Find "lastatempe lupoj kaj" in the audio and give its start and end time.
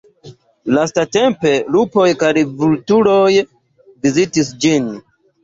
0.77-2.33